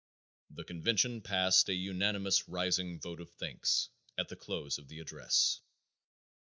The 0.49 0.63
convention 0.63 1.21
passed 1.21 1.69
a 1.69 1.75
unanimous 1.75 2.49
rising 2.49 2.99
vote 2.99 3.21
of 3.21 3.29
thanks 3.33 3.89
at 4.17 4.29
the 4.29 4.35
close 4.35 4.79
of 4.79 4.87
the 4.87 4.97
address. 4.99 5.59